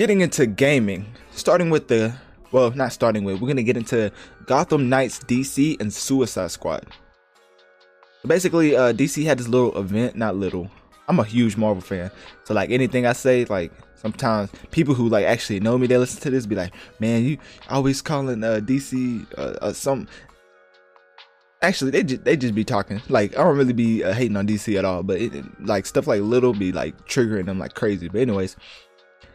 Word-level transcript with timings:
getting 0.00 0.22
into 0.22 0.46
gaming, 0.46 1.04
starting 1.32 1.68
with 1.68 1.88
the 1.88 2.10
well, 2.52 2.70
not 2.70 2.90
starting 2.90 3.22
with, 3.22 3.38
we're 3.38 3.46
gonna 3.46 3.62
get 3.62 3.76
into 3.76 4.10
Gotham 4.46 4.88
Knights 4.88 5.18
DC 5.18 5.78
and 5.78 5.92
Suicide 5.92 6.50
Squad. 6.50 6.86
Basically, 8.26 8.74
uh, 8.74 8.94
DC 8.94 9.22
had 9.26 9.36
this 9.36 9.46
little 9.46 9.76
event, 9.76 10.16
not 10.16 10.36
little. 10.36 10.70
I'm 11.06 11.20
a 11.20 11.24
huge 11.24 11.58
Marvel 11.58 11.82
fan, 11.82 12.10
so 12.44 12.54
like 12.54 12.70
anything 12.70 13.04
I 13.04 13.12
say, 13.12 13.44
like 13.44 13.72
sometimes 13.94 14.50
people 14.70 14.94
who 14.94 15.06
like 15.06 15.26
actually 15.26 15.60
know 15.60 15.76
me, 15.76 15.86
they 15.86 15.98
listen 15.98 16.22
to 16.22 16.30
this, 16.30 16.46
be 16.46 16.54
like, 16.54 16.72
"Man, 16.98 17.22
you 17.22 17.36
always 17.68 18.00
calling 18.00 18.42
uh, 18.42 18.60
DC 18.62 19.26
uh, 19.36 19.58
uh, 19.60 19.72
some." 19.74 20.08
Actually, 21.60 21.90
they 21.90 22.02
just 22.04 22.24
they 22.24 22.38
just 22.38 22.54
be 22.54 22.64
talking. 22.64 23.02
Like 23.10 23.36
I 23.36 23.44
don't 23.44 23.58
really 23.58 23.74
be 23.74 24.02
uh, 24.02 24.14
hating 24.14 24.38
on 24.38 24.48
DC 24.48 24.78
at 24.78 24.86
all, 24.86 25.02
but 25.02 25.20
it, 25.20 25.44
like 25.60 25.84
stuff 25.84 26.06
like 26.06 26.22
little 26.22 26.54
be 26.54 26.72
like 26.72 26.96
triggering 27.06 27.44
them 27.44 27.58
like 27.58 27.74
crazy. 27.74 28.08
But 28.08 28.22
anyways, 28.22 28.56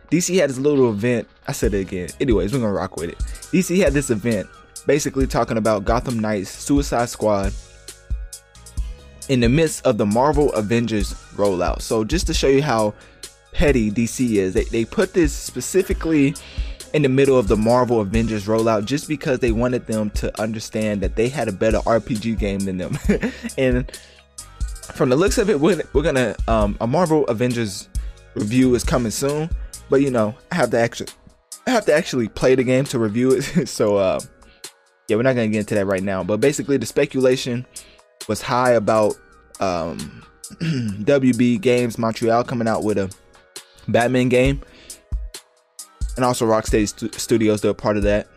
DC 0.10 0.36
had 0.40 0.50
this 0.50 0.58
little 0.58 0.90
event. 0.90 1.28
I 1.48 1.52
said 1.52 1.74
it 1.74 1.80
again. 1.80 2.10
Anyways, 2.20 2.54
we're 2.54 2.60
gonna 2.60 2.72
rock 2.72 2.98
with 2.98 3.10
it. 3.10 3.18
DC 3.18 3.78
had 3.78 3.94
this 3.94 4.10
event 4.10 4.48
basically 4.86 5.28
talking 5.28 5.58
about 5.58 5.86
Gotham 5.86 6.20
Knights 6.20 6.50
Suicide 6.50 7.10
Squad 7.10 7.54
in 9.30 9.40
the 9.40 9.50
midst 9.50 9.86
of 9.86 9.98
the 9.98 10.06
Marvel 10.06 10.54
Avengers 10.54 11.14
rollout. 11.36 11.82
So 11.82 12.04
just 12.04 12.28
to 12.28 12.34
show 12.34 12.48
you 12.48 12.62
how 12.62 12.94
petty 13.52 13.90
DC 13.90 14.36
is, 14.36 14.54
they, 14.54 14.66
they 14.66 14.86
put 14.86 15.14
this 15.14 15.34
specifically 15.34 16.36
in 16.94 17.02
the 17.02 17.10
middle 17.10 17.38
of 17.38 17.48
the 17.48 17.58
Marvel 17.58 18.02
Avengers 18.02 18.46
rollout 18.46 18.86
just 18.86 19.08
because 19.08 19.40
they 19.40 19.52
wanted 19.52 19.88
them 19.88 20.10
to 20.12 20.42
understand 20.42 21.02
that 21.02 21.16
they 21.16 21.28
had 21.28 21.48
a 21.48 21.52
better 21.52 21.80
RPG 21.80 22.38
game 22.38 22.60
than 22.60 22.78
them. 22.78 22.98
and 23.58 23.92
from 24.94 25.10
the 25.10 25.16
looks 25.16 25.38
of 25.38 25.50
it, 25.50 25.60
we're, 25.60 25.82
we're 25.94 26.04
gonna 26.04 26.36
um, 26.48 26.78
a 26.80 26.88
Marvel 26.88 27.26
Avengers 27.28 27.90
review 28.36 28.76
is 28.76 28.84
coming 28.84 29.12
soon 29.12 29.50
but 29.90 30.02
you 30.02 30.12
know, 30.12 30.36
I 30.52 30.56
have 30.56 30.72
to 30.72 30.80
actually 30.80 31.10
I 31.68 31.72
have 31.72 31.86
to 31.86 31.94
actually 31.94 32.28
play 32.28 32.56
the 32.56 32.64
game 32.64 32.86
to 32.86 33.00
review 33.00 33.32
it. 33.32 33.68
so 33.68 33.98
uh, 33.98 34.20
yeah, 35.08 35.18
we're 35.18 35.24
not 35.24 35.36
gonna 35.36 35.48
get 35.48 35.60
into 35.60 35.76
that 35.76 35.86
right 35.86 36.04
now. 36.04 36.24
But 36.24 36.40
basically, 36.40 36.78
the 36.78 36.86
speculation 36.86 37.66
was 38.28 38.42
high 38.42 38.72
about 38.72 39.16
um, 39.60 40.24
WB 40.62 41.62
Games 41.62 41.98
Montreal 41.98 42.44
coming 42.44 42.68
out 42.68 42.84
with 42.84 42.98
a 42.98 43.14
Batman 43.88 44.30
game, 44.30 44.62
and 46.16 46.26
also 46.26 46.46
Rocksteady 46.46 46.88
St- 46.88 47.16
Studios. 47.16 47.62
They're 47.62 47.72
a 47.72 47.76
part 47.76 47.98
of 47.98 48.04
that. 48.04 48.28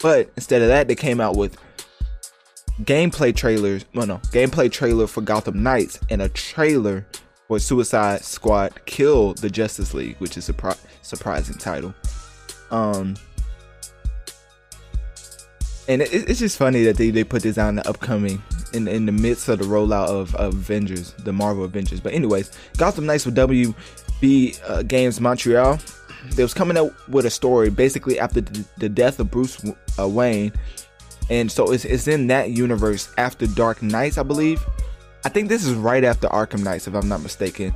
But 0.00 0.30
instead 0.36 0.60
of 0.60 0.68
that, 0.68 0.88
they 0.88 0.94
came 0.94 1.20
out 1.20 1.36
with 1.36 1.56
gameplay 2.82 3.34
trailers. 3.34 3.84
Well, 3.94 4.06
no, 4.06 4.18
gameplay 4.32 4.70
trailer 4.70 5.06
for 5.06 5.20
Gotham 5.20 5.62
Knights 5.62 5.98
and 6.10 6.22
a 6.22 6.28
trailer 6.28 7.06
Suicide 7.60 8.24
Squad 8.24 8.72
Kill 8.86 9.34
the 9.34 9.50
Justice 9.50 9.94
League, 9.94 10.16
which 10.18 10.36
is 10.36 10.48
a 10.48 10.52
surpri- 10.52 10.78
surprising 11.02 11.56
title. 11.56 11.94
Um, 12.70 13.16
and 15.88 16.02
it, 16.02 16.28
it's 16.28 16.40
just 16.40 16.56
funny 16.58 16.84
that 16.84 16.96
they, 16.96 17.10
they 17.10 17.24
put 17.24 17.42
this 17.42 17.58
out 17.58 17.68
in 17.68 17.76
the 17.76 17.88
upcoming 17.88 18.42
in 18.72 18.88
in 18.88 19.06
the 19.06 19.12
midst 19.12 19.48
of 19.48 19.58
the 19.58 19.64
rollout 19.64 20.08
of, 20.08 20.34
of 20.34 20.54
Avengers, 20.54 21.12
the 21.18 21.32
Marvel 21.32 21.64
Avengers. 21.64 22.00
But 22.00 22.12
anyways, 22.12 22.50
Gotham 22.76 23.06
Knights 23.06 23.26
with 23.26 23.36
WB 23.36 24.60
uh, 24.68 24.82
Games 24.82 25.20
Montreal. 25.20 25.78
They 26.34 26.42
was 26.42 26.54
coming 26.54 26.78
out 26.78 26.92
with 27.08 27.26
a 27.26 27.30
story 27.30 27.68
basically 27.70 28.18
after 28.18 28.40
the, 28.40 28.64
the 28.78 28.88
death 28.88 29.20
of 29.20 29.30
Bruce 29.30 29.62
uh, 29.98 30.08
Wayne, 30.08 30.52
and 31.30 31.52
so 31.52 31.70
it's 31.70 31.84
it's 31.84 32.08
in 32.08 32.26
that 32.28 32.50
universe 32.50 33.12
after 33.18 33.46
Dark 33.46 33.82
Knights, 33.82 34.18
I 34.18 34.22
believe. 34.22 34.64
I 35.24 35.30
think 35.30 35.48
this 35.48 35.64
is 35.64 35.74
right 35.74 36.04
after 36.04 36.28
Arkham 36.28 36.62
Knights, 36.62 36.86
if 36.86 36.94
I'm 36.94 37.08
not 37.08 37.22
mistaken. 37.22 37.74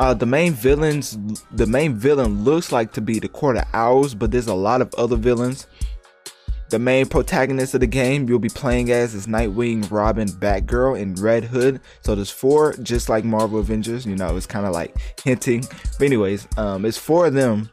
Uh, 0.00 0.14
the 0.14 0.26
main 0.26 0.52
villains, 0.52 1.18
the 1.52 1.66
main 1.66 1.94
villain 1.94 2.42
looks 2.42 2.72
like 2.72 2.92
to 2.94 3.00
be 3.00 3.18
the 3.18 3.28
Court 3.28 3.58
of 3.58 3.64
Owls, 3.74 4.14
but 4.14 4.30
there's 4.30 4.48
a 4.48 4.54
lot 4.54 4.80
of 4.80 4.92
other 4.94 5.16
villains. 5.16 5.66
The 6.70 6.78
main 6.78 7.06
protagonist 7.06 7.74
of 7.74 7.80
the 7.80 7.86
game 7.86 8.28
you'll 8.28 8.38
be 8.38 8.48
playing 8.48 8.90
as 8.90 9.14
is 9.14 9.26
Nightwing, 9.26 9.90
Robin, 9.90 10.28
Batgirl, 10.28 11.00
and 11.00 11.18
Red 11.18 11.44
Hood. 11.44 11.80
So 12.00 12.14
there's 12.14 12.30
four, 12.30 12.74
just 12.74 13.08
like 13.08 13.24
Marvel 13.24 13.58
Avengers. 13.58 14.06
You 14.06 14.16
know, 14.16 14.36
it's 14.36 14.46
kind 14.46 14.66
of 14.66 14.72
like 14.72 14.96
hinting. 15.22 15.64
But 15.98 16.06
anyways, 16.06 16.46
um, 16.56 16.84
it's 16.84 16.96
four 16.96 17.26
of 17.26 17.34
them. 17.34 17.70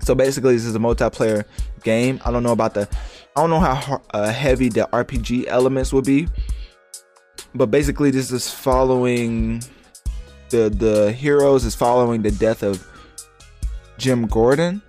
So 0.00 0.14
basically, 0.14 0.54
this 0.54 0.66
is 0.66 0.74
a 0.74 0.78
multiplayer 0.78 1.44
game. 1.82 2.20
I 2.24 2.30
don't 2.30 2.42
know 2.42 2.52
about 2.52 2.74
the, 2.74 2.88
I 3.34 3.40
don't 3.40 3.50
know 3.50 3.60
how 3.60 4.02
uh, 4.12 4.30
heavy 4.30 4.68
the 4.68 4.88
RPG 4.92 5.46
elements 5.48 5.92
will 5.92 6.02
be, 6.02 6.28
but 7.54 7.70
basically 7.70 8.10
this 8.10 8.30
is 8.30 8.50
following 8.50 9.62
the 10.50 10.70
the 10.70 11.12
heroes 11.12 11.64
is 11.64 11.74
following 11.74 12.22
the 12.22 12.30
death 12.32 12.62
of 12.62 12.86
Jim 13.98 14.26
Gordon. 14.26 14.82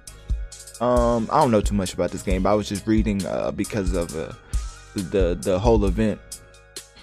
Um, 0.80 1.30
I 1.32 1.40
don't 1.42 1.52
know 1.52 1.62
too 1.62 1.76
much 1.76 1.94
about 1.94 2.12
this 2.12 2.24
game, 2.24 2.44
but 2.44 2.52
I 2.52 2.56
was 2.56 2.68
just 2.68 2.88
reading 2.88 3.24
uh, 3.26 3.52
because 3.52 3.94
of 3.94 4.16
uh, 4.16 4.34
the 4.96 5.38
the 5.40 5.60
whole 5.60 5.86
event. 5.86 6.20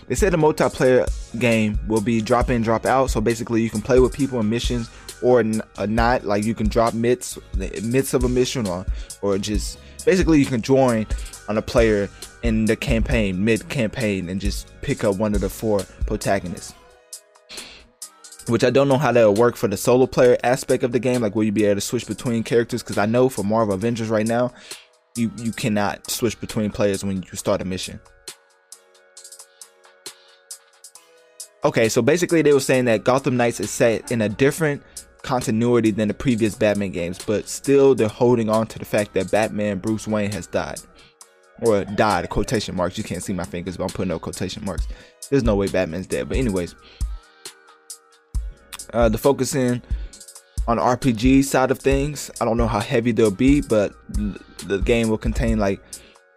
They 0.09 0.15
said 0.15 0.33
the 0.33 0.39
multiplayer 0.39 1.07
game 1.39 1.79
will 1.87 2.01
be 2.01 2.21
drop 2.21 2.51
in, 2.51 2.63
drop 2.63 2.87
out. 2.87 3.11
So 3.11 3.21
basically, 3.21 3.63
you 3.63 3.71
can 3.71 3.83
play 3.83 4.01
with 4.01 4.13
people 4.13 4.41
in 4.41 4.49
missions 4.49 4.91
or 5.23 5.45
uh, 5.77 5.87
not. 5.87 6.25
Like 6.25 6.45
you 6.45 6.55
can 6.55 6.69
drop 6.69 6.95
midst 6.95 7.39
midst 7.83 8.15
of 8.15 8.25
a 8.25 8.29
mission, 8.29 8.67
or 8.67 8.85
or 9.23 9.39
just 9.39 9.79
basically 10.05 10.41
you 10.41 10.47
can 10.47 10.63
join 10.63 11.07
on 11.49 11.59
a 11.59 11.63
player 11.63 12.09
in 12.43 12.65
the 12.65 12.77
campaign, 12.77 13.45
mid 13.45 13.69
campaign, 13.69 14.29
and 14.29 14.41
just 14.41 14.73
pick 14.81 15.05
up 15.05 15.17
one 15.17 15.35
of 15.35 15.41
the 15.41 15.49
four 15.49 15.81
protagonists. 16.07 16.75
Which 18.47 18.65
I 18.65 18.71
don't 18.71 18.89
know 18.89 18.97
how 18.97 19.13
that'll 19.13 19.35
work 19.35 19.57
for 19.57 19.69
the 19.69 19.77
solo 19.77 20.07
player 20.07 20.39
aspect 20.43 20.83
of 20.83 20.93
the 20.93 20.99
game. 20.99 21.21
Like, 21.21 21.35
will 21.35 21.45
you 21.45 21.53
be 21.53 21.67
able 21.67 21.75
to 21.75 21.81
switch 21.83 22.07
between 22.07 22.43
characters? 22.43 22.83
Because 22.83 22.97
I 22.97 23.05
know 23.05 23.29
for 23.29 23.43
Marvel 23.45 23.75
Avengers 23.75 24.09
right 24.09 24.27
now, 24.27 24.53
you 25.17 25.31
you 25.37 25.53
cannot 25.53 26.11
switch 26.11 26.41
between 26.41 26.71
players 26.71 27.05
when 27.05 27.23
you 27.23 27.37
start 27.37 27.61
a 27.61 27.65
mission. 27.65 28.01
Okay, 31.65 31.89
so 31.89 32.01
basically 32.01 32.41
they 32.41 32.53
were 32.53 32.61
saying 32.61 32.85
that 32.85 33.05
Gotham 33.05 33.37
Knights 33.37 33.59
is 33.59 33.71
set 33.71 34.13
in 34.13 34.23
a 34.23 34.29
different 34.29 34.81
continuity 35.23 35.91
than 35.91 36.07
the 36.07 36.15
previous 36.15 36.55
Batman 36.55 36.93
games, 36.93 37.19
but 37.27 37.49
still 37.49 37.97
they're 37.97 38.09
holding 38.09 38.49
on 38.49 38.69
to 38.69 38.79
the 38.79 38.85
fact 38.85 39.13
that 39.15 39.31
Batman 39.33 39.79
Bruce 39.79 40.07
Wayne 40.07 40.31
has 40.31 40.47
died 40.47 40.79
or 41.61 41.85
died. 41.85 42.29
Quotation 42.29 42.75
marks. 42.77 42.99
You 42.99 43.05
can't 43.05 43.23
see 43.23 43.33
my 43.33 43.45
fingers, 43.45 43.77
but 43.77 43.85
I'm 43.85 43.91
putting 43.91 44.09
no 44.09 44.19
quotation 44.19 44.65
marks. 44.65 44.89
There's 45.31 45.43
no 45.45 45.57
way 45.57 45.69
Batman's 45.69 46.07
dead. 46.07 46.29
But 46.29 46.39
anyways, 46.39 46.75
uh, 48.93 49.09
the 49.09 49.19
focusing 49.19 49.83
on 50.67 50.77
the 50.77 50.83
RPG 50.83 51.45
side 51.45 51.71
of 51.71 51.79
things. 51.79 52.31
I 52.41 52.45
don't 52.45 52.59
know 52.59 52.69
how 52.69 52.81
heavy 52.81 53.13
they'll 53.13 53.31
be, 53.31 53.63
but 53.63 53.95
the 54.67 54.79
game 54.85 55.09
will 55.09 55.19
contain 55.19 55.59
like 55.59 55.81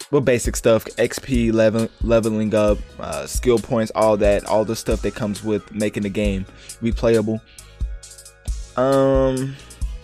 well 0.10 0.22
basic 0.22 0.56
stuff, 0.56 0.86
XP 0.86 1.54
level, 1.54 1.90
leveling 2.02 2.56
up, 2.56 2.78
uh, 3.00 3.28
skill 3.28 3.60
points, 3.60 3.92
all 3.94 4.18
that, 4.18 4.46
all 4.46 4.66
the 4.66 4.76
stuff 4.76 5.02
that 5.02 5.16
comes 5.16 5.44
with 5.44 5.72
making 5.74 6.04
the 6.04 6.10
game 6.10 6.46
replayable. 6.82 7.42
Um, 8.78 9.56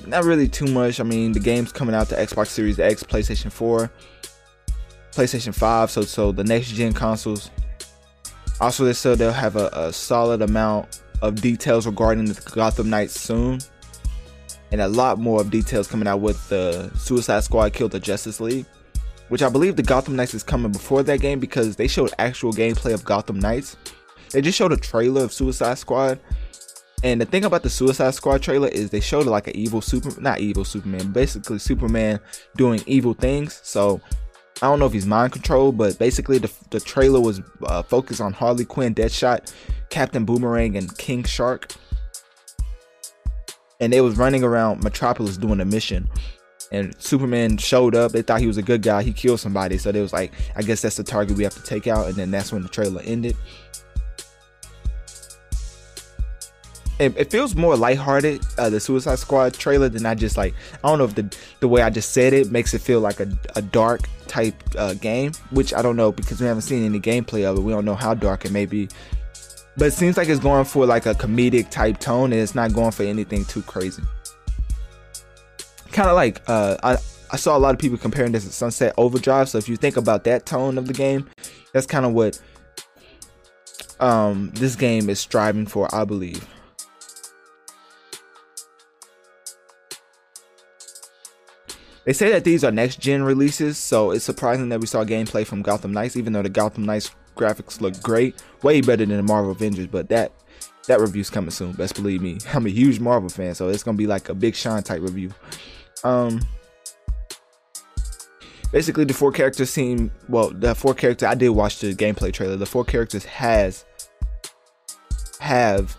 not 0.05 0.25
really 0.25 0.49
too 0.49 0.67
much. 0.67 0.99
I 0.99 1.03
mean, 1.03 1.31
the 1.31 1.39
game's 1.39 1.71
coming 1.71 1.95
out 1.95 2.09
to 2.09 2.15
Xbox 2.15 2.47
Series 2.47 2.79
X, 2.79 3.03
PlayStation 3.03 3.51
4, 3.51 3.89
PlayStation 5.17 5.53
5, 5.53 5.89
so 5.89 6.01
so 6.03 6.31
the 6.31 6.43
next 6.43 6.69
gen 6.73 6.93
consoles. 6.93 7.49
Also, 8.61 8.85
they 8.85 8.93
said 8.93 9.17
they'll 9.17 9.31
have 9.31 9.55
a, 9.55 9.69
a 9.73 9.91
solid 9.91 10.43
amount 10.43 11.01
of 11.23 11.41
details 11.41 11.87
regarding 11.87 12.25
the 12.25 12.39
Gotham 12.51 12.91
Knights 12.91 13.19
soon, 13.19 13.59
and 14.71 14.79
a 14.79 14.87
lot 14.87 15.17
more 15.17 15.41
of 15.41 15.49
details 15.49 15.87
coming 15.87 16.07
out 16.07 16.19
with 16.19 16.47
the 16.49 16.91
Suicide 16.95 17.43
Squad 17.43 17.73
Kill 17.73 17.89
the 17.89 17.99
Justice 17.99 18.39
League, 18.39 18.67
which 19.29 19.41
I 19.41 19.49
believe 19.49 19.75
the 19.75 19.81
Gotham 19.81 20.15
Knights 20.15 20.35
is 20.35 20.43
coming 20.43 20.71
before 20.71 21.01
that 21.01 21.19
game 21.19 21.39
because 21.39 21.75
they 21.75 21.87
showed 21.87 22.13
actual 22.19 22.53
gameplay 22.53 22.93
of 22.93 23.03
Gotham 23.03 23.39
Knights. 23.39 23.75
They 24.29 24.41
just 24.41 24.57
showed 24.57 24.71
a 24.71 24.77
trailer 24.77 25.23
of 25.23 25.33
Suicide 25.33 25.79
Squad. 25.79 26.19
And 27.03 27.21
the 27.21 27.25
thing 27.25 27.45
about 27.45 27.63
the 27.63 27.69
Suicide 27.69 28.13
Squad 28.13 28.41
trailer 28.43 28.67
is 28.67 28.89
they 28.89 28.99
showed 28.99 29.25
like 29.25 29.47
an 29.47 29.55
evil 29.55 29.81
super, 29.81 30.19
not 30.19 30.39
evil 30.39 30.65
Superman, 30.65 31.11
basically 31.11 31.59
Superman 31.59 32.19
doing 32.55 32.81
evil 32.85 33.13
things. 33.13 33.59
So 33.63 34.01
I 34.61 34.67
don't 34.67 34.79
know 34.79 34.87
if 34.87 34.93
he's 34.93 35.05
mind 35.05 35.33
controlled, 35.33 35.77
but 35.77 35.99
basically 35.99 36.39
the, 36.39 36.51
the 36.71 36.79
trailer 36.79 37.21
was 37.21 37.41
uh, 37.63 37.83
focused 37.83 38.21
on 38.21 38.33
Harley 38.33 38.65
Quinn, 38.65 38.95
Deadshot, 38.95 39.53
Captain 39.89 40.25
Boomerang, 40.25 40.75
and 40.75 40.97
King 40.97 41.23
Shark. 41.23 41.73
And 43.79 43.93
they 43.93 44.01
was 44.01 44.17
running 44.17 44.43
around 44.43 44.83
Metropolis 44.83 45.37
doing 45.37 45.59
a 45.59 45.65
mission. 45.65 46.09
And 46.71 46.95
Superman 46.97 47.57
showed 47.57 47.95
up. 47.95 48.11
They 48.11 48.23
thought 48.23 48.41
he 48.41 48.47
was 48.47 48.57
a 48.57 48.63
good 48.63 48.81
guy. 48.81 49.03
He 49.03 49.13
killed 49.13 49.39
somebody. 49.39 49.77
So 49.77 49.91
they 49.91 50.01
was 50.01 50.11
like, 50.11 50.33
I 50.55 50.63
guess 50.63 50.81
that's 50.81 50.97
the 50.97 51.03
target 51.03 51.37
we 51.37 51.43
have 51.43 51.53
to 51.53 51.63
take 51.63 51.85
out. 51.85 52.07
And 52.07 52.15
then 52.15 52.31
that's 52.31 52.51
when 52.51 52.63
the 52.63 52.69
trailer 52.69 53.01
ended. 53.05 53.37
It, 56.99 57.15
it 57.17 57.31
feels 57.31 57.55
more 57.55 57.75
lighthearted, 57.77 58.45
uh, 58.57 58.69
the 58.69 58.79
Suicide 58.79 59.19
Squad 59.19 59.53
trailer, 59.53 59.87
than 59.89 60.05
I 60.05 60.15
just 60.15 60.35
like. 60.37 60.55
I 60.83 60.89
don't 60.89 60.97
know 60.97 61.05
if 61.05 61.15
the 61.15 61.37
the 61.59 61.67
way 61.67 61.81
I 61.81 61.89
just 61.89 62.11
said 62.11 62.33
it 62.33 62.51
makes 62.51 62.73
it 62.73 62.81
feel 62.81 62.99
like 62.99 63.19
a, 63.19 63.27
a 63.55 63.61
dark 63.61 64.07
type 64.27 64.55
uh, 64.77 64.95
game, 64.95 65.31
which 65.51 65.73
I 65.73 65.81
don't 65.81 65.95
know 65.95 66.11
because 66.11 66.41
we 66.41 66.47
haven't 66.47 66.63
seen 66.63 66.83
any 66.83 66.99
gameplay 66.99 67.45
of 67.45 67.57
it. 67.57 67.61
We 67.61 67.71
don't 67.71 67.85
know 67.85 67.95
how 67.95 68.13
dark 68.13 68.45
it 68.45 68.51
may 68.51 68.65
be, 68.65 68.89
but 69.77 69.89
it 69.89 69.93
seems 69.93 70.17
like 70.17 70.27
it's 70.27 70.39
going 70.39 70.65
for 70.65 70.85
like 70.85 71.05
a 71.05 71.13
comedic 71.13 71.69
type 71.69 71.99
tone, 71.99 72.33
and 72.33 72.41
it's 72.41 72.55
not 72.55 72.73
going 72.73 72.91
for 72.91 73.03
anything 73.03 73.45
too 73.45 73.61
crazy. 73.61 74.03
kind 75.91 76.09
of 76.09 76.15
like 76.15 76.41
uh, 76.47 76.77
I 76.83 76.97
I 77.31 77.37
saw 77.37 77.55
a 77.57 77.59
lot 77.59 77.75
of 77.75 77.79
people 77.79 77.97
comparing 77.97 78.31
this 78.31 78.45
to 78.45 78.51
Sunset 78.51 78.93
Overdrive. 78.97 79.49
So 79.49 79.57
if 79.57 79.69
you 79.69 79.77
think 79.77 79.97
about 79.97 80.23
that 80.23 80.45
tone 80.45 80.77
of 80.77 80.87
the 80.87 80.93
game, 80.93 81.29
that's 81.73 81.85
kind 81.85 82.05
of 82.05 82.13
what 82.13 82.39
um 83.99 84.51
this 84.55 84.75
game 84.75 85.09
is 85.09 85.19
striving 85.19 85.67
for, 85.67 85.93
I 85.93 86.03
believe. 86.05 86.47
They 92.07 92.13
say 92.13 92.29
that 92.31 92.45
these 92.45 92.63
are 92.63 92.71
next 92.71 93.01
gen 93.01 93.21
releases, 93.21 93.77
so 93.77 94.11
it's 94.11 94.23
surprising 94.23 94.69
that 94.69 94.79
we 94.79 94.87
saw 94.87 95.03
gameplay 95.03 95.45
from 95.45 95.61
Gotham 95.61 95.91
Knights, 95.91 96.15
even 96.15 96.31
though 96.31 96.41
the 96.41 96.47
Gotham 96.47 96.85
Knights 96.85 97.11
graphics 97.35 97.81
look 97.81 98.01
great, 98.01 98.41
way 98.63 98.79
better 98.79 99.05
than 99.05 99.17
the 99.17 99.23
Marvel 99.23 99.51
Avengers. 99.51 99.87
But 99.87 100.07
that 100.07 100.31
that 100.87 101.01
review's 101.01 101.29
coming 101.29 101.51
soon. 101.51 101.73
Best 101.73 101.95
believe 101.95 102.21
me. 102.21 102.37
I'm 102.53 102.65
a 102.65 102.69
huge 102.69 103.01
Marvel 103.01 103.27
fan, 103.27 103.55
so 103.55 103.67
it's 103.67 103.83
gonna 103.83 103.97
be 103.97 104.07
like 104.07 104.29
a 104.29 104.33
big 104.33 104.55
Sean 104.55 104.81
type 104.83 105.01
review. 105.01 105.31
Um, 106.05 106.39
basically 108.71 109.03
the 109.03 109.13
four 109.13 109.33
characters 109.33 109.69
seem 109.69 110.09
well. 110.29 110.51
The 110.51 110.75
four 110.75 110.93
characters 110.93 111.27
I 111.27 111.35
did 111.35 111.49
watch 111.49 111.79
the 111.79 111.93
gameplay 111.93 112.31
trailer. 112.31 112.55
The 112.55 112.65
four 112.65 112.85
characters 112.85 113.25
has 113.25 113.83
have 115.41 115.97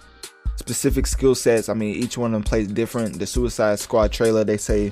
specific 0.56 1.06
skill 1.06 1.34
sets. 1.34 1.68
I 1.68 1.74
mean, 1.74 1.96
each 1.96 2.16
one 2.16 2.32
of 2.32 2.40
them 2.40 2.44
plays 2.44 2.66
different. 2.68 3.18
The 3.18 3.26
Suicide 3.26 3.78
Squad 3.78 4.10
trailer, 4.10 4.42
they 4.42 4.56
say 4.56 4.90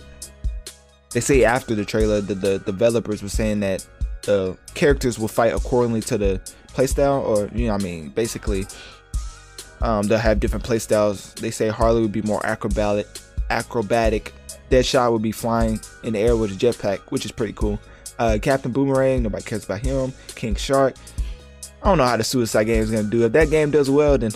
they 1.16 1.20
say 1.20 1.44
after 1.44 1.74
the 1.74 1.86
trailer, 1.86 2.20
the, 2.20 2.34
the 2.34 2.58
developers 2.58 3.22
were 3.22 3.30
saying 3.30 3.60
that 3.60 3.86
the 4.20 4.54
characters 4.74 5.18
will 5.18 5.28
fight 5.28 5.54
accordingly 5.54 6.02
to 6.02 6.18
the 6.18 6.38
playstyle, 6.74 7.24
or 7.24 7.48
you 7.56 7.68
know, 7.68 7.72
I 7.72 7.78
mean, 7.78 8.10
basically, 8.10 8.66
um, 9.80 10.02
they'll 10.02 10.18
have 10.18 10.40
different 10.40 10.62
playstyles. 10.66 11.32
They 11.36 11.50
say 11.50 11.68
Harley 11.68 12.02
would 12.02 12.12
be 12.12 12.20
more 12.20 12.44
acrobatic, 12.44 13.06
acrobatic. 13.48 14.34
Deadshot 14.70 15.10
would 15.10 15.22
be 15.22 15.32
flying 15.32 15.80
in 16.04 16.12
the 16.12 16.18
air 16.18 16.36
with 16.36 16.52
a 16.52 16.54
jetpack, 16.54 16.98
which 17.08 17.24
is 17.24 17.32
pretty 17.32 17.54
cool. 17.54 17.80
Uh, 18.18 18.36
Captain 18.42 18.70
Boomerang, 18.70 19.22
nobody 19.22 19.42
cares 19.42 19.64
about 19.64 19.80
him. 19.80 20.12
King 20.34 20.54
Shark. 20.54 20.96
I 21.82 21.88
don't 21.88 21.96
know 21.96 22.04
how 22.04 22.18
the 22.18 22.24
Suicide 22.24 22.64
game 22.64 22.82
is 22.82 22.90
gonna 22.90 23.08
do. 23.08 23.24
If 23.24 23.32
that 23.32 23.48
game 23.48 23.70
does 23.70 23.88
well, 23.88 24.18
then 24.18 24.32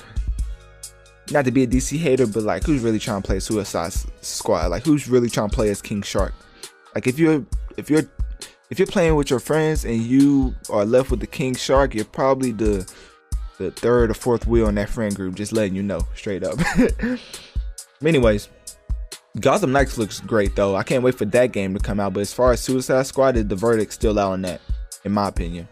not 1.31 1.45
to 1.45 1.51
be 1.51 1.65
a 1.65 1.67
DC 1.67 1.99
hater, 1.99 2.27
but 2.27 2.45
like, 2.45 2.65
who's 2.65 2.81
really 2.81 2.99
trying 2.99 3.21
to 3.21 3.27
play 3.27 3.39
Suicide 3.39 3.93
Squad? 4.23 4.71
Like, 4.71 4.87
who's 4.87 5.11
really 5.11 5.29
trying 5.29 5.51
to 5.51 5.55
play 5.55 5.69
as 5.69 5.83
King 5.83 6.01
Shark? 6.01 6.33
Like, 6.95 7.07
if 7.07 7.19
you're 7.19 7.45
if 7.77 7.91
you're 7.91 8.05
if 8.71 8.79
you're 8.79 8.87
playing 8.87 9.17
with 9.17 9.31
your 9.31 9.41
friends 9.41 9.85
and 9.85 10.01
you 10.01 10.55
are 10.71 10.85
left 10.85 11.11
with 11.11 11.21
the 11.21 11.27
King 11.27 11.55
Shark, 11.55 11.95
you're 11.95 12.05
probably 12.05 12.53
the 12.53 12.91
the 13.59 13.71
third 13.71 14.11
or 14.11 14.15
fourth 14.15 14.47
wheel 14.47 14.69
in 14.69 14.77
that 14.77 14.89
friend 14.89 15.15
group. 15.15 15.35
Just 15.35 15.53
letting 15.53 15.75
you 15.75 15.83
know, 15.83 16.01
straight 16.15 16.43
up. 16.43 16.59
anyways, 18.05 18.49
Gotham 19.39 19.73
Knights 19.73 19.99
looks 19.99 20.21
great 20.21 20.57
though. 20.57 20.77
I 20.77 20.83
can't 20.83 21.03
wait 21.03 21.15
for 21.15 21.27
that 21.27 21.53
game 21.53 21.75
to 21.75 21.81
come 21.81 22.01
out. 22.01 22.15
But 22.15 22.21
as 22.21 22.33
far 22.33 22.53
as 22.53 22.61
Suicide 22.61 23.07
Squad, 23.07 23.35
the 23.35 23.57
verdict's 23.57 23.95
still 23.95 24.19
out 24.19 24.33
on 24.33 24.43
that, 24.43 24.61
in 25.05 25.13
my 25.13 25.29
opinion. 25.29 25.69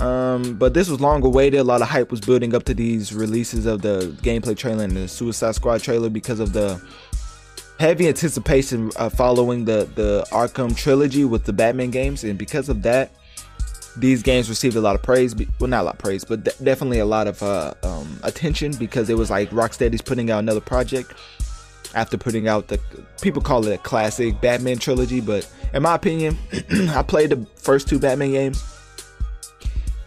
Um, 0.00 0.54
but 0.54 0.72
this 0.72 0.88
was 0.88 1.00
long 1.00 1.22
awaited. 1.22 1.60
A 1.60 1.64
lot 1.64 1.82
of 1.82 1.88
hype 1.88 2.10
was 2.10 2.20
building 2.20 2.54
up 2.54 2.64
to 2.64 2.74
these 2.74 3.12
releases 3.12 3.66
of 3.66 3.82
the 3.82 4.16
gameplay 4.22 4.56
trailer 4.56 4.84
and 4.84 4.96
the 4.96 5.06
Suicide 5.06 5.54
Squad 5.54 5.82
trailer 5.82 6.08
because 6.08 6.40
of 6.40 6.54
the 6.54 6.82
heavy 7.80 8.06
anticipation 8.06 8.90
uh, 8.96 9.08
following 9.08 9.64
the 9.64 9.88
the 9.94 10.24
Arkham 10.30 10.76
trilogy 10.76 11.24
with 11.24 11.44
the 11.44 11.52
Batman 11.52 11.90
games, 11.90 12.22
and 12.22 12.38
because 12.38 12.68
of 12.68 12.82
that, 12.82 13.10
these 13.96 14.22
games 14.22 14.48
received 14.48 14.76
a 14.76 14.80
lot 14.80 14.94
of 14.94 15.02
praise. 15.02 15.34
Well, 15.58 15.68
not 15.68 15.82
a 15.82 15.84
lot 15.84 15.94
of 15.94 15.98
praise, 15.98 16.24
but 16.24 16.44
de- 16.44 16.52
definitely 16.62 17.00
a 17.00 17.06
lot 17.06 17.26
of 17.26 17.42
uh, 17.42 17.74
um, 17.82 18.20
attention 18.22 18.72
because 18.74 19.10
it 19.10 19.18
was 19.18 19.30
like 19.30 19.50
Rocksteady's 19.50 20.02
putting 20.02 20.30
out 20.30 20.38
another 20.38 20.60
project 20.60 21.14
after 21.96 22.16
putting 22.16 22.46
out 22.46 22.68
the 22.68 22.78
people 23.20 23.42
call 23.42 23.66
it 23.66 23.72
a 23.72 23.78
classic 23.78 24.40
Batman 24.40 24.78
trilogy, 24.78 25.20
but 25.20 25.50
in 25.74 25.82
my 25.82 25.96
opinion, 25.96 26.38
I 26.90 27.02
played 27.02 27.30
the 27.30 27.44
first 27.56 27.88
two 27.88 27.98
Batman 27.98 28.30
games 28.30 28.62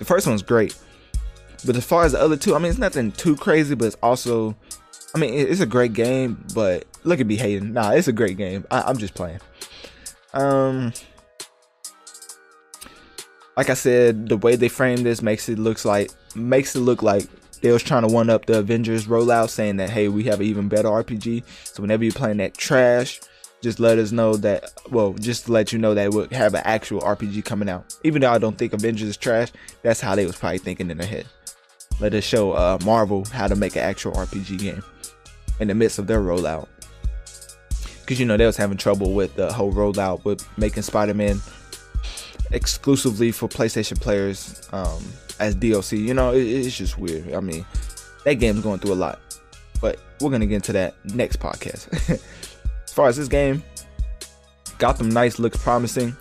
the 0.04 0.08
first 0.08 0.28
one's 0.28 0.44
great. 0.44 0.76
But 1.66 1.78
as 1.78 1.86
far 1.86 2.04
as 2.04 2.12
the 2.12 2.20
other 2.20 2.36
two, 2.36 2.56
I 2.56 2.60
mean, 2.60 2.70
it's 2.70 2.80
nothing 2.80 3.14
too 3.14 3.38
crazy, 3.38 3.74
but 3.74 3.86
it's 3.86 3.98
also, 4.04 4.56
I 5.16 5.20
mean, 5.20 5.34
it's 5.34 5.62
a 5.62 5.66
great 5.66 5.94
game. 5.94 6.46
But 6.54 6.86
look 7.04 7.20
at 7.20 7.26
me 7.26 7.36
hating. 7.36 7.74
Nah, 7.74 7.92
it's 7.92 8.08
a 8.08 8.14
great 8.14 8.38
game. 8.38 8.66
I, 8.72 8.90
am 8.90 8.98
just 8.98 9.14
playing. 9.14 9.40
Um, 10.34 10.94
like 13.56 13.70
I 13.70 13.76
said, 13.76 14.30
the 14.30 14.38
way 14.38 14.56
they 14.56 14.70
frame 14.70 15.04
this 15.04 15.22
makes 15.22 15.50
it 15.50 15.60
looks 15.60 15.86
like 15.86 16.12
makes 16.36 16.76
it 16.76 16.80
look 16.80 17.04
like 17.04 17.26
they 17.62 17.72
was 17.72 17.84
trying 17.84 18.02
to 18.02 18.14
one 18.14 18.30
up 18.30 18.46
the 18.46 18.60
Avengers 18.60 19.06
rollout, 19.06 19.50
saying 19.50 19.78
that 19.78 19.90
hey, 19.90 20.08
we 20.08 20.24
have 20.26 20.40
an 20.40 20.46
even 20.46 20.68
better 20.68 20.90
RPG. 20.90 21.44
So 21.64 21.82
whenever 21.82 22.04
you're 22.04 22.14
playing 22.14 22.38
that 22.38 22.56
trash, 22.56 23.20
just 23.64 23.80
let 23.80 23.98
us 23.98 24.12
know 24.12 24.36
that 24.36 24.72
well 24.90 25.14
just 25.14 25.46
to 25.46 25.54
let 25.54 25.72
you 25.72 25.80
know 25.80 25.94
that 25.94 26.12
we'll 26.12 26.28
have 26.32 26.54
an 26.54 26.62
actual 26.66 27.00
rpg 27.00 27.44
coming 27.46 27.70
out 27.70 27.96
even 28.04 28.22
though 28.22 28.30
i 28.30 28.38
don't 28.38 28.58
think 28.58 28.74
avengers 28.74 29.08
is 29.08 29.16
trash 29.16 29.54
that's 29.84 30.02
how 30.02 30.14
they 30.16 30.26
was 30.26 30.36
probably 30.36 30.58
thinking 30.58 30.92
in 30.92 30.98
their 30.98 31.08
head 31.08 31.26
let 32.02 32.14
us 32.14 32.26
show 32.26 32.52
uh, 32.52 32.78
marvel 32.84 33.24
how 33.32 33.48
to 33.48 33.56
make 33.56 33.78
an 33.78 33.82
actual 33.82 34.12
rpg 34.12 34.60
game 34.60 34.84
in 35.62 35.70
the 35.70 35.74
midst 35.74 35.98
of 35.98 36.08
their 36.08 36.20
rollout 36.20 36.68
because 38.04 38.20
you 38.20 38.26
know 38.26 38.38
they 38.38 38.46
was 38.46 38.58
having 38.58 38.78
trouble 38.78 39.14
with 39.14 39.36
the 39.36 39.52
whole 39.52 39.74
rollout 39.74 40.24
with 40.26 40.46
making 40.58 40.84
spider-man 40.84 41.40
exclusively 42.52 43.32
for 43.32 43.50
playstation 43.50 44.00
players 44.00 44.68
um, 44.74 45.04
as 45.40 45.56
dlc 45.56 45.98
you 45.98 46.14
know 46.14 46.32
it, 46.32 46.44
it's 46.44 46.78
just 46.78 46.98
weird. 46.98 47.34
I 47.34 47.40
mean 47.40 47.66
that 48.26 48.36
game's 48.36 48.62
going 48.62 48.80
through 48.80 48.94
a 48.94 48.96
lot 48.96 49.20
but 49.84 50.00
we're 50.22 50.32
gonna 50.32 50.46
get 50.46 50.56
into 50.56 50.72
that 50.72 50.96
next 51.14 51.40
podcast. 51.42 51.92
As 52.86 52.94
far 52.94 53.10
as 53.10 53.18
this 53.18 53.28
game, 53.28 53.62
Gotham 54.78 55.10
Knights 55.10 55.40
looks 55.40 55.58
promising. 55.58 56.16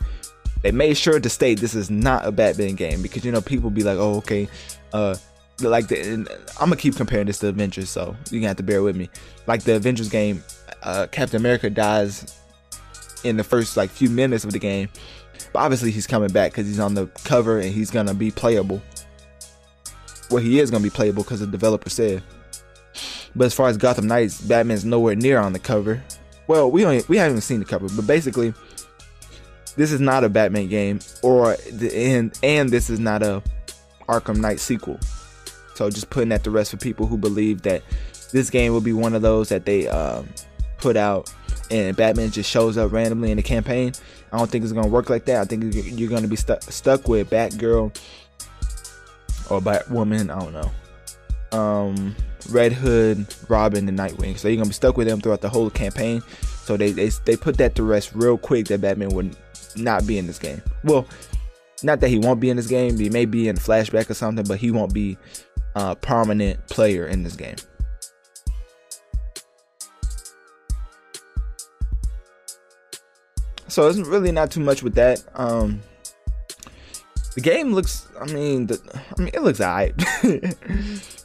They 0.62 0.72
made 0.72 0.96
sure 0.96 1.20
to 1.20 1.28
state 1.28 1.60
this 1.60 1.74
is 1.74 1.88
not 1.88 2.26
a 2.26 2.32
Batman 2.32 2.74
game 2.74 3.02
because 3.02 3.24
you 3.24 3.30
know 3.30 3.40
people 3.40 3.70
be 3.70 3.84
like, 3.84 3.98
oh 3.98 4.16
okay, 4.16 4.48
uh, 4.92 5.14
like 5.62 5.88
the, 5.88 6.12
I'm 6.60 6.68
gonna 6.68 6.76
keep 6.76 6.96
comparing 6.96 7.26
this 7.26 7.38
to 7.40 7.48
Avengers, 7.48 7.90
so 7.90 8.16
you 8.30 8.40
gonna 8.40 8.48
have 8.48 8.56
to 8.58 8.62
bear 8.62 8.82
with 8.82 8.96
me. 8.96 9.10
Like 9.46 9.62
the 9.62 9.76
Avengers 9.76 10.08
game, 10.08 10.42
uh, 10.82 11.06
Captain 11.10 11.40
America 11.40 11.70
dies 11.70 12.38
in 13.24 13.36
the 13.36 13.44
first 13.44 13.76
like 13.76 13.90
few 13.90 14.10
minutes 14.10 14.44
of 14.44 14.52
the 14.52 14.58
game, 14.58 14.88
but 15.52 15.60
obviously 15.60 15.90
he's 15.90 16.06
coming 16.06 16.30
back 16.30 16.52
because 16.52 16.66
he's 16.66 16.80
on 16.80 16.94
the 16.94 17.06
cover 17.24 17.58
and 17.58 17.72
he's 17.72 17.90
gonna 17.90 18.14
be 18.14 18.30
playable. 18.30 18.82
Well, 20.30 20.42
he 20.42 20.60
is 20.60 20.70
gonna 20.70 20.82
be 20.82 20.90
playable 20.90 21.22
because 21.22 21.40
the 21.40 21.46
developer 21.46 21.90
said. 21.90 22.22
But 23.34 23.46
as 23.46 23.54
far 23.54 23.68
as 23.68 23.78
Gotham 23.78 24.06
Knights, 24.06 24.40
Batman's 24.42 24.84
nowhere 24.84 25.14
near 25.14 25.38
on 25.38 25.54
the 25.54 25.58
cover 25.58 26.02
well, 26.46 26.70
we 26.70 26.84
only, 26.84 27.02
we 27.08 27.16
haven't 27.16 27.40
seen 27.42 27.60
the 27.60 27.64
cover, 27.64 27.88
but 27.96 28.06
basically, 28.06 28.52
this 29.76 29.92
is 29.92 30.00
not 30.00 30.24
a 30.24 30.28
Batman 30.28 30.68
game, 30.68 31.00
or 31.22 31.56
and 31.94 32.38
and 32.42 32.68
this 32.68 32.90
is 32.90 33.00
not 33.00 33.22
a 33.22 33.42
Arkham 34.08 34.36
Knight 34.36 34.60
sequel. 34.60 34.98
So 35.74 35.90
just 35.90 36.10
putting 36.10 36.28
that 36.30 36.44
to 36.44 36.50
rest 36.50 36.70
for 36.70 36.76
people 36.76 37.06
who 37.06 37.16
believe 37.16 37.62
that 37.62 37.82
this 38.32 38.50
game 38.50 38.72
will 38.72 38.80
be 38.80 38.92
one 38.92 39.14
of 39.14 39.22
those 39.22 39.48
that 39.50 39.64
they 39.64 39.88
um, 39.88 40.28
put 40.78 40.96
out 40.96 41.32
and 41.70 41.96
Batman 41.96 42.30
just 42.30 42.50
shows 42.50 42.76
up 42.76 42.92
randomly 42.92 43.30
in 43.30 43.38
the 43.38 43.42
campaign. 43.42 43.92
I 44.30 44.38
don't 44.38 44.50
think 44.50 44.62
it's 44.64 44.72
gonna 44.72 44.88
work 44.88 45.10
like 45.10 45.24
that. 45.26 45.40
I 45.40 45.44
think 45.44 45.74
you're 45.74 46.10
gonna 46.10 46.28
be 46.28 46.36
stuck 46.36 47.08
with 47.08 47.30
Batgirl 47.30 47.96
or 49.50 49.60
Batwoman. 49.60 50.34
I 50.34 50.38
don't 50.38 50.52
know. 50.52 51.58
Um, 51.58 52.16
Red 52.50 52.72
Hood, 52.72 53.26
Robin, 53.48 53.88
and 53.88 53.98
Nightwing. 53.98 54.38
So 54.38 54.48
you're 54.48 54.56
gonna 54.56 54.68
be 54.68 54.74
stuck 54.74 54.96
with 54.96 55.08
them 55.08 55.20
throughout 55.20 55.40
the 55.40 55.48
whole 55.48 55.70
campaign. 55.70 56.22
So 56.64 56.76
they 56.76 56.92
they, 56.92 57.08
they 57.08 57.36
put 57.36 57.56
that 57.58 57.74
to 57.76 57.82
rest 57.82 58.12
real 58.14 58.38
quick 58.38 58.66
that 58.68 58.80
Batman 58.80 59.10
would 59.10 59.36
not 59.76 60.06
be 60.06 60.18
in 60.18 60.26
this 60.26 60.38
game. 60.38 60.62
Well, 60.84 61.06
not 61.82 62.00
that 62.00 62.08
he 62.08 62.18
won't 62.18 62.40
be 62.40 62.50
in 62.50 62.56
this 62.56 62.68
game. 62.68 62.98
He 62.98 63.10
may 63.10 63.24
be 63.24 63.48
in 63.48 63.56
flashback 63.56 64.10
or 64.10 64.14
something, 64.14 64.44
but 64.46 64.58
he 64.58 64.70
won't 64.70 64.92
be 64.92 65.16
a 65.74 65.96
prominent 65.96 66.66
player 66.68 67.06
in 67.06 67.22
this 67.22 67.36
game. 67.36 67.56
So 73.68 73.88
it's 73.88 73.98
really 74.00 74.32
not 74.32 74.50
too 74.50 74.60
much 74.60 74.82
with 74.82 74.94
that. 74.96 75.24
Um, 75.34 75.80
the 77.34 77.40
game 77.40 77.72
looks, 77.72 78.06
I 78.20 78.26
mean, 78.26 78.66
the, 78.66 78.78
I 79.16 79.20
mean, 79.20 79.30
it 79.32 79.42
looks 79.42 79.60
alright. 79.62 79.94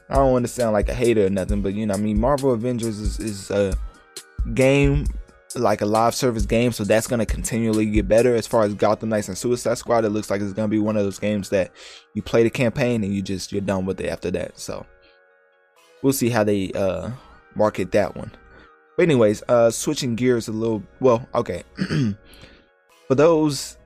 I 0.10 0.16
don't 0.16 0.32
want 0.32 0.46
to 0.46 0.52
sound 0.52 0.72
like 0.72 0.88
a 0.88 0.94
hater 0.94 1.26
or 1.26 1.30
nothing, 1.30 1.62
but 1.62 1.74
you 1.74 1.86
know, 1.86 1.94
I 1.94 1.98
mean, 1.98 2.20
Marvel 2.20 2.54
Avengers 2.54 3.00
is, 3.00 3.20
is 3.20 3.52
a 3.52 3.74
game 4.54 5.06
like 5.60 5.82
a 5.82 5.86
live 5.86 6.16
service 6.16 6.46
game, 6.46 6.72
so 6.72 6.84
that's 6.84 7.08
gonna 7.08 7.26
continually 7.26 7.86
get 7.86 8.08
better. 8.08 8.36
As 8.36 8.48
far 8.48 8.64
as 8.64 8.74
Gotham 8.74 9.10
Knights 9.10 9.28
and 9.28 9.38
Suicide 9.38 9.78
Squad, 9.78 10.06
it 10.06 10.10
looks 10.10 10.30
like 10.30 10.42
it's 10.42 10.54
gonna 10.54 10.68
be 10.68 10.80
one 10.80 10.98
of 10.98 11.04
those 11.04 11.20
games 11.20 11.50
that 11.50 11.72
you 12.14 12.22
play 12.22 12.44
the 12.44 12.50
campaign 12.50 13.04
and 13.04 13.14
you 13.14 13.22
just 13.22 13.52
you're 13.52 13.62
done 13.62 13.86
with 13.86 14.00
it 14.00 14.08
after 14.08 14.32
that. 14.32 14.58
So 14.60 14.86
we'll 16.02 16.14
see 16.14 16.30
how 16.30 16.44
they 16.44 16.72
uh 16.74 17.12
market 17.56 17.92
that 17.92 18.16
one. 18.16 18.32
But 18.96 19.04
anyways, 19.04 19.44
uh 19.48 19.72
switching 19.72 20.16
gears 20.16 20.48
a 20.48 20.52
little 20.52 20.84
well, 21.00 21.28
okay. 21.36 21.64
For 23.08 23.16
those 23.16 23.78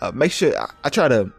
uh 0.00 0.12
make 0.12 0.32
sure 0.32 0.58
I, 0.58 0.70
I, 0.84 0.88
try 0.88 1.08
to 1.08 1.32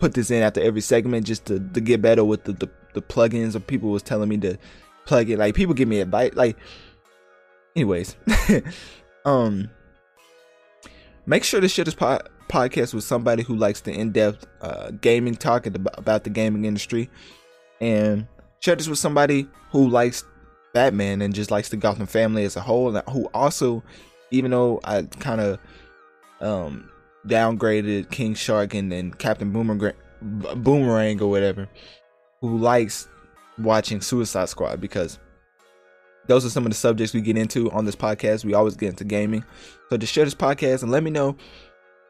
put 0.00 0.14
this 0.14 0.30
in 0.30 0.42
after 0.42 0.60
every 0.60 0.80
segment 0.80 1.26
just 1.26 1.46
to, 1.46 1.60
to 1.60 1.80
get 1.80 2.02
better 2.02 2.24
with 2.24 2.44
the, 2.44 2.52
the 2.52 2.70
the 2.94 3.02
plugins 3.02 3.54
or 3.54 3.60
people 3.60 3.90
was 3.90 4.02
telling 4.02 4.28
me 4.28 4.36
to 4.38 4.58
plug 5.06 5.30
it. 5.30 5.38
Like 5.38 5.54
people 5.54 5.74
give 5.74 5.88
me 5.88 6.00
advice. 6.00 6.32
Like 6.34 6.56
anyways, 7.76 8.16
um, 9.24 9.70
make 11.26 11.44
sure 11.44 11.60
to 11.60 11.68
share 11.68 11.84
this 11.84 11.94
po- 11.94 12.20
podcast 12.48 12.94
with 12.94 13.04
somebody 13.04 13.42
who 13.42 13.56
likes 13.56 13.80
the 13.80 13.92
in-depth 13.92 14.46
uh, 14.60 14.90
gaming 15.00 15.34
talk 15.34 15.66
about 15.66 16.24
the 16.24 16.30
gaming 16.30 16.64
industry, 16.64 17.10
and 17.80 18.26
share 18.60 18.76
this 18.76 18.88
with 18.88 18.98
somebody 18.98 19.48
who 19.70 19.88
likes 19.88 20.24
Batman 20.72 21.22
and 21.22 21.34
just 21.34 21.50
likes 21.50 21.68
the 21.68 21.76
Gotham 21.76 22.06
family 22.06 22.44
as 22.44 22.56
a 22.56 22.60
whole, 22.60 22.94
and 22.94 23.08
who 23.08 23.28
also, 23.34 23.82
even 24.30 24.50
though 24.50 24.80
I 24.84 25.02
kind 25.02 25.40
of 25.40 25.58
um 26.40 26.90
downgraded 27.26 28.10
King 28.10 28.34
Shark 28.34 28.74
and 28.74 28.90
then 28.90 29.12
Captain 29.12 29.52
Boomerang, 29.52 29.94
Boomerang 30.20 31.20
or 31.20 31.30
whatever, 31.30 31.68
who 32.40 32.58
likes 32.58 33.08
watching 33.58 34.00
Suicide 34.00 34.48
Squad 34.48 34.80
because 34.80 35.18
those 36.26 36.44
are 36.44 36.50
some 36.50 36.64
of 36.64 36.70
the 36.70 36.76
subjects 36.76 37.14
we 37.14 37.20
get 37.20 37.36
into 37.36 37.70
on 37.72 37.84
this 37.84 37.96
podcast. 37.96 38.44
We 38.44 38.54
always 38.54 38.76
get 38.76 38.90
into 38.90 39.04
gaming. 39.04 39.44
So 39.88 39.96
just 39.96 40.12
share 40.12 40.24
this 40.24 40.34
podcast 40.34 40.82
and 40.82 40.90
let 40.90 41.02
me 41.02 41.10
know 41.10 41.36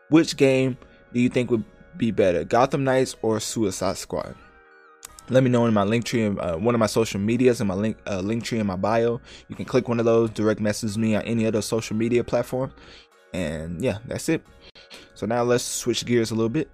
which 0.09 0.37
game 0.37 0.77
do 1.13 1.21
you 1.21 1.29
think 1.29 1.51
would 1.51 1.65
be 1.97 2.11
better, 2.11 2.45
Gotham 2.45 2.85
Knights 2.85 3.17
or 3.23 3.41
Suicide 3.41 3.97
Squad. 3.97 4.35
Let 5.29 5.43
me 5.45 5.51
know 5.51 5.67
in 5.67 5.75
my 5.75 5.85
Linktree, 5.85 6.37
uh, 6.39 6.59
one 6.59 6.75
of 6.75 6.79
my 6.79 6.87
social 6.87 7.21
medias, 7.21 7.61
and 7.61 7.69
my 7.69 7.75
link 7.75 7.97
uh, 8.07 8.21
Linktree 8.21 8.59
in 8.59 8.67
my 8.67 8.77
bio. 8.77 9.21
You 9.49 9.57
can 9.57 9.65
click 9.65 9.89
one 9.89 9.99
of 9.99 10.05
those, 10.05 10.31
direct 10.31 10.61
message 10.61 10.97
me 10.97 11.15
on 11.15 11.23
any 11.23 11.47
other 11.47 11.63
social 11.63 11.97
media 11.97 12.25
platform, 12.25 12.73
and 13.33 13.81
yeah, 13.81 13.99
that's 14.07 14.29
it. 14.29 14.43
So 15.15 15.27
now 15.27 15.43
let's 15.43 15.65
switch 15.65 16.05
gears 16.05 16.33
a 16.33 16.35
little 16.35 16.49
bit 16.49 16.71